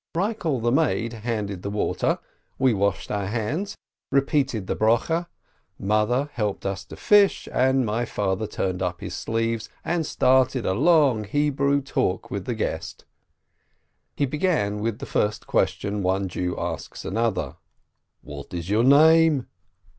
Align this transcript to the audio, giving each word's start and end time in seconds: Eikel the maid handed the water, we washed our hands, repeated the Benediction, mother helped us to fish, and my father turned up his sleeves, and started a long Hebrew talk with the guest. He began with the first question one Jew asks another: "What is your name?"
Eikel 0.15 0.59
the 0.63 0.71
maid 0.71 1.13
handed 1.13 1.61
the 1.61 1.69
water, 1.69 2.17
we 2.57 2.73
washed 2.73 3.11
our 3.11 3.27
hands, 3.27 3.75
repeated 4.11 4.65
the 4.65 4.75
Benediction, 4.75 5.27
mother 5.77 6.31
helped 6.33 6.65
us 6.65 6.83
to 6.85 6.95
fish, 6.95 7.47
and 7.53 7.85
my 7.85 8.03
father 8.05 8.47
turned 8.47 8.81
up 8.81 8.99
his 9.01 9.13
sleeves, 9.13 9.69
and 9.85 10.03
started 10.03 10.65
a 10.65 10.73
long 10.73 11.23
Hebrew 11.23 11.81
talk 11.83 12.31
with 12.31 12.45
the 12.45 12.55
guest. 12.55 13.05
He 14.15 14.25
began 14.25 14.79
with 14.79 14.97
the 14.97 15.05
first 15.05 15.45
question 15.45 16.01
one 16.01 16.27
Jew 16.29 16.57
asks 16.59 17.05
another: 17.05 17.57
"What 18.23 18.55
is 18.55 18.71
your 18.71 18.83
name?" 18.83 19.45